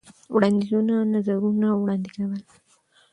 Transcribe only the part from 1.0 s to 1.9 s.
نظرونه